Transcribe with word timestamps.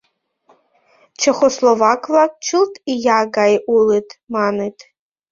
Чехословак-влак 1.19 2.31
чылт 2.45 2.73
ия 2.91 3.21
гай 3.37 3.53
улыт, 3.75 4.07
маныт... 4.33 4.77